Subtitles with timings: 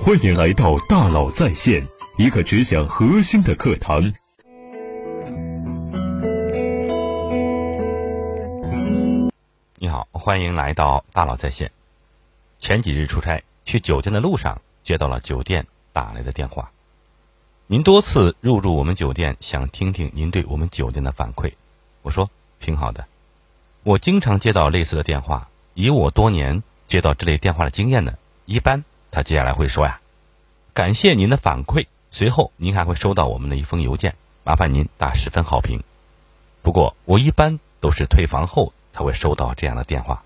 [0.00, 1.86] 欢迎来到大佬在线，
[2.16, 4.12] 一个只讲核心的课堂。
[9.78, 11.70] 你好，欢迎来到大佬在线。
[12.58, 16.70] 前几日出差去酒店的路上，接到了酒店打来的电话。
[17.68, 21.52] 您多次入住我们酒店，想听听您对我们酒店的反馈。
[22.02, 22.28] 我说
[22.60, 23.04] 挺好的。
[23.84, 28.14] 我经常接到类似的电话，以我多年接到这类电话的经验呢，
[28.46, 28.84] 一般。
[29.12, 30.00] 他接下来会说呀
[30.72, 35.78] ：“感谢您的反馈，随后您还会收到我们的一封邮件，麻烦您打十分好评。”
[36.64, 40.22] 不过我一般都是退房后才会收到这样的电话，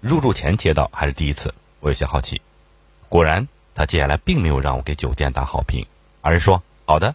[0.00, 2.40] 入住前接到还是第一次，我有些好奇。
[3.10, 5.84] 果然，他接下来并没有让我给酒店打好评，
[6.22, 7.14] 而是说：“好的，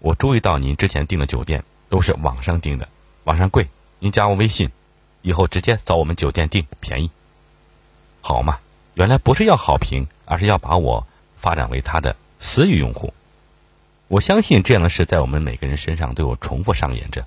[0.00, 2.88] 我注意到您之前订的酒店都是网上订的，
[3.24, 3.68] 网上贵，
[3.98, 4.70] 您加我微信，
[5.20, 7.10] 以后直接找我们酒店订，便宜。”
[8.22, 8.58] 好嘛，
[8.94, 10.06] 原来不是要好评。
[10.28, 11.06] 而是要把我
[11.38, 13.14] 发展为他的私域用户。
[14.08, 17.24] 我相信这样的事在我们每个人身上都有重复上演着。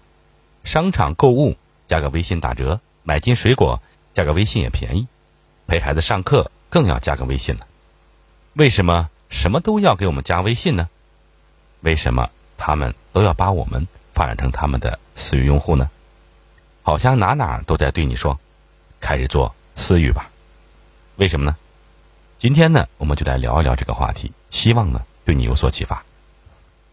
[0.64, 1.58] 商场购物
[1.88, 3.82] 加个微信打折，买斤水果
[4.14, 5.08] 加个微信也便宜，
[5.68, 7.66] 陪孩子上课更要加个微信了。
[8.54, 10.88] 为什么什么都要给我们加微信呢？
[11.82, 15.90] 为什么他们都要把我们发展成他们的私域用户呢？
[16.84, 18.40] 好像哪哪都在对你说，
[19.00, 20.30] 开始做私域吧。
[21.16, 21.56] 为什么呢？
[22.42, 26.04] 今天呢，我们就来聊一聊这个话题，希望呢对你有所启发。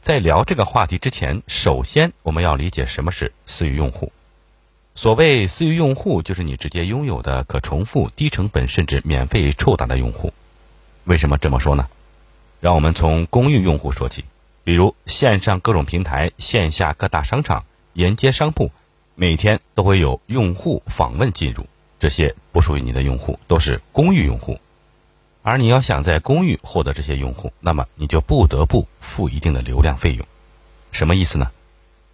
[0.03, 4.13] 在聊这个话题之前，首先我们要理解什么是私域用户。
[4.95, 10.35] 所谓私域用户，就是你直接拥有的可重复、低成本甚至免费触达的用户。
[11.05, 11.89] 为什么这么说呢？
[12.61, 14.27] 让我们从公域用户说起，
[14.65, 18.71] 比如线上各种平台、线下各大商场、沿街商铺，
[19.15, 21.65] 每天都会有用户访问进入，
[21.99, 24.61] 这些不属于你的用户，都是公域用户。
[25.49, 30.27] 而你要想在公寓获得这些用户，那么你就不得不付一定的流量费用。
[30.93, 31.51] 什么意思呢？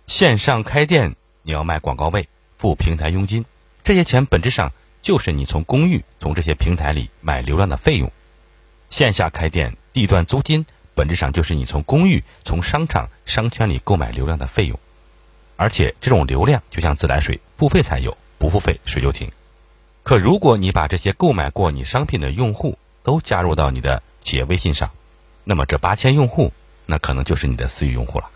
[0.06, 2.28] 线上开店你要卖广告位，
[2.58, 3.44] 付平台佣金，
[3.82, 4.70] 这些钱本质上
[5.02, 8.08] 就是你从公寓、从这些平台里买流量的费用。
[8.88, 14.78] 线下开店地段租金本质上就是你从公寓、从商场、商圈里购买流量的费用。
[15.56, 19.32] 而且这种流量就像自来水，付费才有，不付费水就停。
[20.04, 24.90] 可如果你把这些购买过你商品的用户，都加入到你的企业微信上，
[25.44, 26.52] 那么这八千用户，
[26.86, 28.30] 那可能就是你的私域用户了。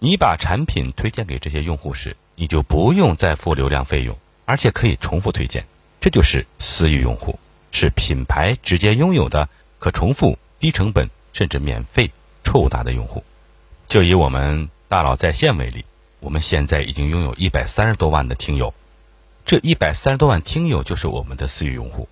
[0.00, 5.64] 你把产品推荐给这些用户时，你就不用再付流量费用，而且可以重复推荐，
[6.00, 7.38] 这就是私域用户，
[7.70, 9.48] 是品牌直接拥有的
[9.78, 12.10] 可重复、低成本甚至免费
[12.42, 13.22] 触达的用户。
[13.86, 15.84] 就以我们大佬在线为例，
[16.20, 18.72] 我们现在已经拥有一百三十多万的听友，
[19.44, 22.08] 这一百三十多万听友就是我们的私域用户。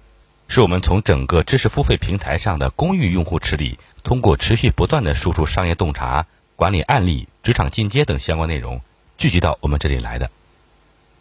[0.50, 8.80] 是我们从整个知识付费平台上的公域用户池里，通过持续不断的输出商业洞察、管理案例、职场进阶等相关内容，
[9.16, 10.28] 聚集到我们这里来的。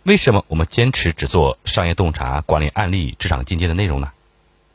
[0.01, 4.09] 为什么我们坚持只做商业洞察、管理案例、职场进阶的内容呢？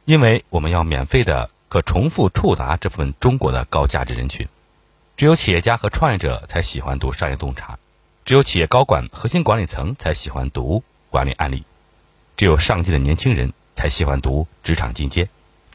[0.04, 4.46] 因为我们要免费的可重复触达这部分中国的高价值人群。
[5.16, 7.76] 只有企业家和创业者才喜欢读商业洞察，
[8.24, 11.64] 只有企业高管、核心管理层才喜欢读管理案例，
[12.36, 13.52] 只有上进的年轻人。
[13.76, 15.28] 才喜欢读职场进阶，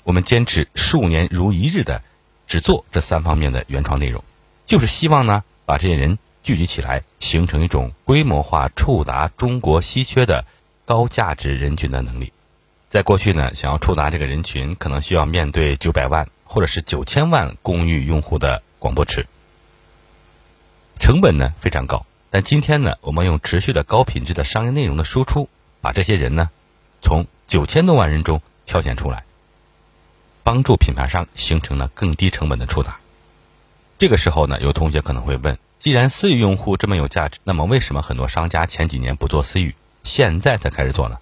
[0.03, 2.01] 我们坚持数年如一日的
[2.47, 4.23] 只做这三方面的原创内容，
[4.65, 10.45] 就是希望呢把这些人聚集起来，形成一种规模化触达中国稀缺的
[10.85, 12.33] 高价值人群的能力。
[12.89, 19.27] 在过去呢，想要触达这个人群，可能需要面对九百万或者是九千万公域用户的广播池，
[20.99, 22.05] 成本呢非常高。
[22.31, 25.49] 但今天呢，我们用持续的高品质的商业内容的输出，
[25.81, 26.49] 把这些人呢
[27.03, 29.23] 从九千多万人中挑选出来，
[30.43, 32.99] 帮助品牌商形成了更低成本的触达。
[33.97, 39.73] 这个时候呢，有同学可能会问：既然私域用户这么有价值，那么为什么很多商家前几年不做私域，
[40.03, 41.17] 现在才开始做呢？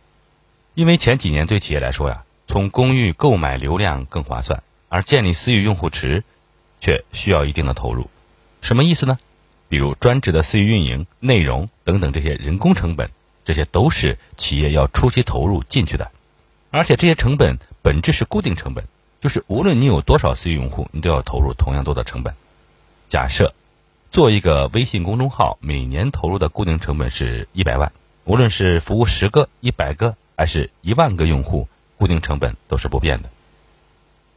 [0.73, 6.25] 因为前几年对企业来说呀，从公域购买流量更划算，而建立私域用户池
[6.81, 8.09] 却需要一定的投入。
[8.61, 9.17] 什么意思呢？
[9.69, 13.09] 比如专职的私域运营、内容等等这些人工成本，
[13.45, 16.11] 这些都是企业要初期投入进去的。
[16.69, 18.83] 而且这些成本本质是固定成本，
[19.21, 22.33] 就是无论你有多少私域用户，你都要投入同样多的成本。
[23.09, 23.53] 假设
[24.11, 27.91] 做一个微信公众号，每年投入的固定成本是一百万，
[28.25, 31.67] 无论是服务十个、一百个，还是一万个用户，
[31.97, 33.29] 固定成本都是不变的。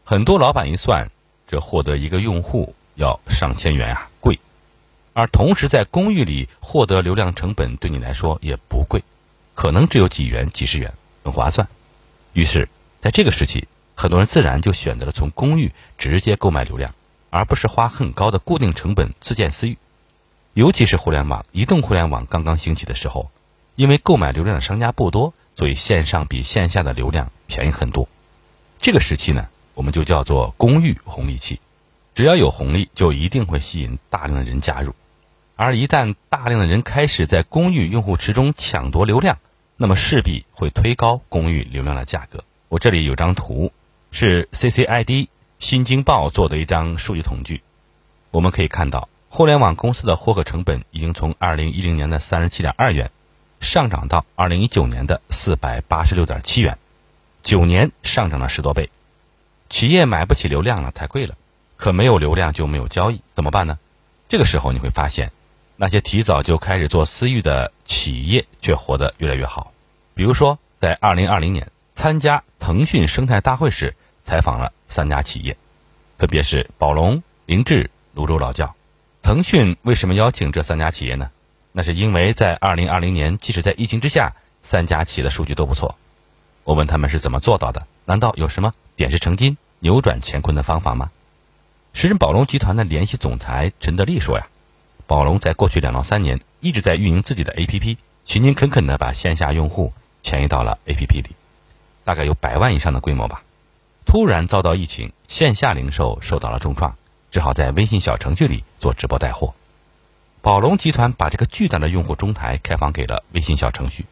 [0.05, 1.11] 很多老板一算，
[1.49, 4.38] 这获得一个用户要上千元啊，贵。
[5.12, 9.03] 而同时在公寓里获得流量成本对你来说也不贵，
[9.55, 10.93] 可能只有几元、几十元，
[11.25, 11.67] 很划算。
[12.32, 12.69] 于是，
[13.00, 13.67] 在这个时期，
[13.97, 16.94] 很多人自然就选择了从公寓直接购买流量，
[17.31, 19.77] 而不是花很高的固定成本自建私域。
[20.55, 23.31] 尤其是互联网、移动互联网刚刚兴起的时候，
[23.77, 28.09] 因为购买流量的商家不多，所以线上比线下的流量便宜很多。
[28.81, 31.61] 这个时期呢，我们就叫做公寓红利期。
[32.15, 34.94] 只要有红利，就一定会吸引大量的人加入。
[35.56, 39.38] 而一旦大量的人开始在公寓用户池中抢夺流量，
[39.82, 42.44] 那么势必会推高公寓流量的价格。
[42.69, 43.73] 我这里有张图，
[44.11, 45.29] 是 CCID
[45.59, 47.62] 新京报做的一张数据统计。
[48.31, 53.11] 我们可以看到，互联网公司的获客成本已经从2010年的37.2元，
[53.62, 56.76] 上涨到2019年的486.7元，
[57.43, 58.91] 九年上涨了十多倍。
[59.71, 61.37] 企业买不起流量了，太贵了。
[61.79, 63.79] 可没有流量就没有交易，怎么办呢？
[64.29, 65.33] 这个时候你会发现，
[65.82, 69.73] 那些提早就开始做私域的企业却活得越来越好。
[70.15, 75.56] 比如说，在二零二零年参加腾讯生态大会时，采访了三家企业，
[76.19, 78.75] 分别是宝龙、凌志、泸州老窖。
[79.23, 81.31] 腾讯为什么邀请这三家企业呢？
[81.73, 85.94] 那是因为在二零二零年，即使在疫情之下，三家企业的数据都不错。
[86.65, 87.87] 我问他们是怎么做到的？
[88.05, 91.11] 难道有什么点石成金、扭转乾坤的方法吗？
[91.94, 94.47] 时任宝龙集团的联席总裁陈德利说：“呀，
[95.11, 99.93] 宝龙在过去两到三年一直在运营自己的 APP，勤勤恳恳地把线下用户
[100.23, 101.31] 迁移到了 APP 里，
[102.05, 103.43] 大概有百万以上的规模吧。
[104.07, 106.95] 突然遭到疫情，线下零售受到了重创，
[107.33, 109.53] 只好在微信小程序里做直播带货。
[110.43, 114.07] 宝龙集团把这个巨大的用户中台开放给了微信小程序，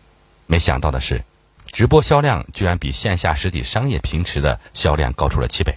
[0.49, 1.23] 没想到的是，
[1.67, 5.77] 直播销量居然比线下实体商业平时的销量高出了七倍。”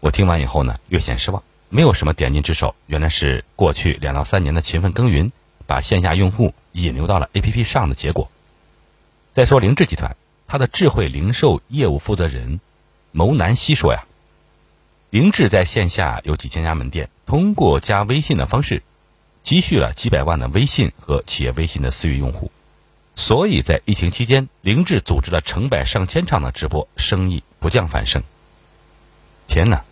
[0.00, 1.42] 我听完以后呢，略显失望。
[1.68, 5.30] 没有什么点睛之手，原来是过去两到三年的勤奋耕耘，
[5.66, 8.30] 把线下用户引流到了 APP 上的结果。
[9.34, 10.16] 再说凌志集团，
[10.46, 12.60] 它的智慧零售业务负责人
[13.12, 14.04] 牟南希说呀，
[15.10, 18.82] 凌志在线下有几千家门店，通过加微信的方式，
[19.42, 22.50] 积蓄了几百万的微信和企业微信的私域用户，
[23.16, 28.22] 所以在疫情期间，凌志组织了成百上千场的直播，生意不降反升。
[29.48, 29.82] 天哪！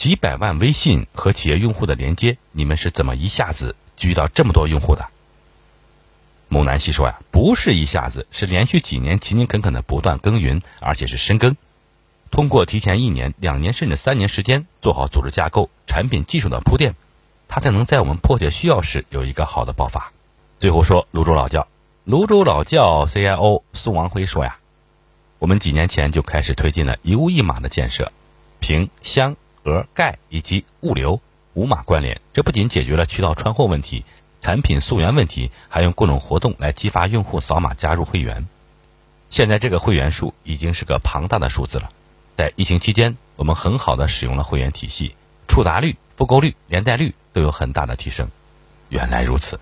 [0.00, 5.06] 几百万微信和企业用户的连接，你们是怎么一下子聚到这么多用户的？
[6.48, 11.54] 木南希说呀，不是一下子，是连续几年勤勤恳恳的不断耕耘，而且是深耕。
[12.30, 16.94] 通过提前一年、两年甚至三年时间做好组织架构、产品技术的铺垫，
[17.46, 20.10] 他才能在我们迫切需要时有一个好的爆发。
[20.58, 21.68] 最后说泸州老窖，
[22.04, 24.56] 泸州老窖 CIO 苏王辉说呀，
[25.38, 28.10] 我们几年前就开始推进了一物一码的建设，
[28.60, 29.36] 平箱。
[29.70, 31.20] 盒盖以及物流
[31.54, 34.04] 无码关联，这不仅解决了渠道穿货问题、
[34.40, 38.48] 产品溯源问题，还用各种活动来激发用户扫码加入会员。
[39.30, 41.90] 现在这个会员数已经是个庞大的数字了。
[42.36, 45.14] 在疫情期间，我们很好的使用了会员体系，
[45.46, 48.28] 触达率、复购率、连带率都有很大的提升。
[48.88, 49.60] 原来如此，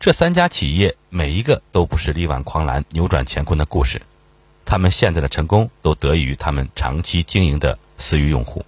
[0.00, 4.02] 这三家企业每一个都不是力挽狂澜、扭转乾坤的故事，
[4.64, 8.64] 他们现在的成功都得益于他们长期经营的私域用户。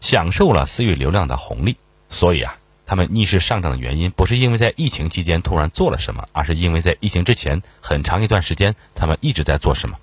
[0.00, 1.76] 享受了私域流量的红利，
[2.10, 2.56] 所以啊，
[2.86, 9.96] 他们逆势上涨的原因不是因为在疫情期间突然做了什么，而是因为在疫情之前很长一段时间他们一直在做什么。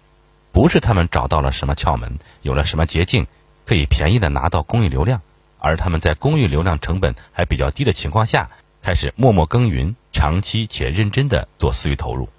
[0.51, 3.27] 不是他们找到了什么窍门，有了什么捷径
[3.65, 5.21] 可以便宜的拿到公域流量，
[5.59, 8.49] 而他们在公域流量成本还比较低的情况下，
[8.81, 12.30] 开始默默耕耘，长期且认真的做私域投入，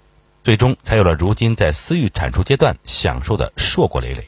[0.43, 4.27] 最终才有了如今在私域产出阶段享受的硕果累累。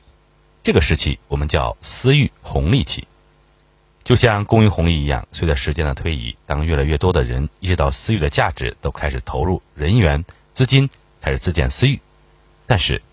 [0.61, 3.07] 这个时期我们叫私域红利期。
[4.09, 10.25] 就像公寓红利一样，随着时间的推移，当越来越多的人意识到私域的价值，都开始投入人员、
[10.55, 10.89] 资金，
[11.21, 11.99] 开始自建私域。
[12.65, 13.03] 但是，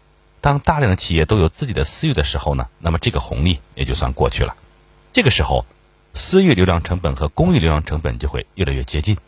[0.40, 2.66] 当大量的企业都有自己的私域的时候呢？
[2.80, 4.56] 那么这个红利也就算过去了。
[5.12, 5.66] 这个时候，
[6.14, 9.18] 私域流量成本和公域流量成本就会越来越接近。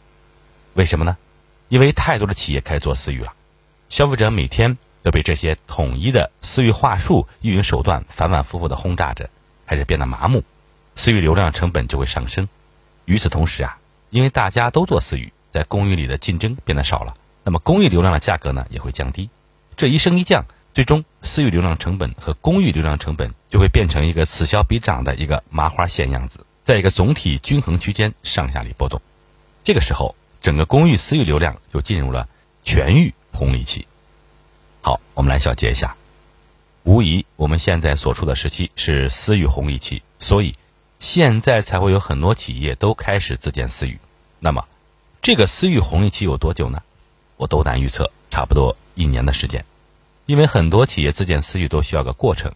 [0.73, 1.19] 为什么呢？
[1.69, 3.35] 因为太多的企业开始做私域了，
[3.91, 9.29] 消费者每天都被这些统一的私域话术、运营手段反反复复的轰炸着，
[9.67, 10.43] 开始变得麻木。
[10.99, 12.49] 私域流量成本就会上升，
[13.05, 13.79] 与此同时啊，
[14.11, 17.15] 因为大家都做私域，在公域里的竞争变得少了，
[17.45, 19.31] 那么公域流量的价格呢也会降低。
[19.77, 29.01] 这一升一降，最终私域流量成本和公域流量成本就会变成一个此消彼长的一个麻花线样子，在一个总体均衡区间上下里波动。
[29.63, 32.29] 这个时候，整个公域私域流量就进入了
[32.65, 33.87] 全域红利期。
[34.81, 35.95] 好，我们来小结一下，
[36.83, 40.57] 无疑我们现在所处的时期是私域红利期，所以。
[41.01, 44.01] 现在才会有很多企业都开始自建私域，
[44.41, 44.67] 那么
[45.23, 46.83] 这个私域红利期有多久呢？
[47.37, 49.65] 我斗胆预测，差不多一年的时间。
[50.27, 52.53] 因为很多企业自建私域都需要个过程，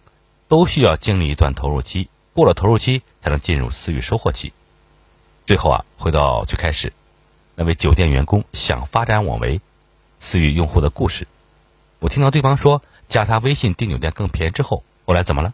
[0.49, 4.51] 都需要经历一段投入期，过了投入期才能进入私域收获期。
[5.47, 6.91] 最后啊，回到最开始，
[7.55, 9.61] 那位酒店员工想发展我为
[10.19, 11.27] 私域用户的故事。
[11.99, 15.53] 我听到对方说加他微信订酒店更便宜之后，后来怎么了？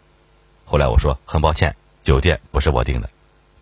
[0.65, 1.75] 后来我说很抱歉，
[2.09, 3.07] 酒店不是我订的。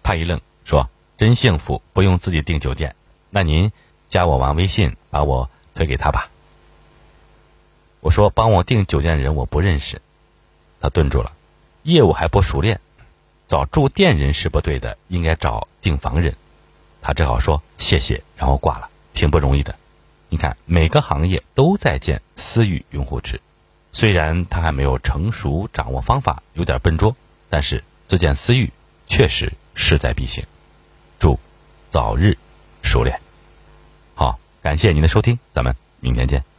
[0.02, 2.96] 他一愣，说真幸福，不用自己订酒店。
[3.30, 3.70] 那您
[4.08, 6.30] 加我玩微信，把我推给他吧。
[8.00, 10.02] 我说帮我订酒店的人我不认识。
[10.80, 11.34] 他顿住了，
[11.84, 12.80] 业务还不熟练，
[13.50, 16.34] 找住店人是不对的，应该找订房人。
[17.02, 19.76] 他只好说谢谢，然后挂了，挺不容易的。
[20.30, 23.42] 你看，每个行业都在建私域用户池，
[23.92, 27.14] 虽然他还没有成熟掌握方法，有点笨拙，
[27.50, 28.72] 但是自建私欲
[29.08, 30.46] 确实势在必行。
[31.20, 31.40] 祝
[31.92, 32.38] 早日
[32.84, 33.20] 熟练。
[34.16, 36.57] 好，感谢您的收听，咱们明天见。